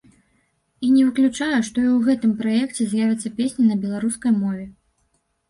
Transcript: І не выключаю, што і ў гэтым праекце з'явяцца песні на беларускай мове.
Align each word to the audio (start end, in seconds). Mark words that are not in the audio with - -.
І 0.85 0.87
не 0.95 1.03
выключаю, 1.09 1.59
што 1.67 1.77
і 1.83 1.89
ў 1.89 1.97
гэтым 2.07 2.33
праекце 2.41 2.81
з'явяцца 2.95 3.33
песні 3.37 3.63
на 3.69 3.79
беларускай 3.85 4.31
мове. 4.41 4.65